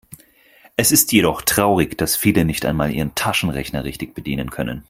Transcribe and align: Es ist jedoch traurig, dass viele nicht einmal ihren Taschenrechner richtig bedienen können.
Es 0.77 0.91
ist 0.91 1.11
jedoch 1.11 1.43
traurig, 1.43 1.95
dass 1.95 2.15
viele 2.15 2.43
nicht 2.43 2.65
einmal 2.65 2.91
ihren 2.91 3.13
Taschenrechner 3.13 3.83
richtig 3.83 4.15
bedienen 4.15 4.49
können. 4.49 4.79